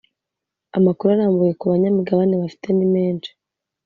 Amakuru 0.77 1.09
arambuye 1.11 1.51
ku 1.59 1.65
banyamigabane 1.71 2.33
bafite 2.41 2.67
nimeshi 2.73 3.31